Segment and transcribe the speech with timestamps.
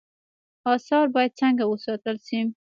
[0.73, 2.39] آثار باید څنګه وساتل شي؟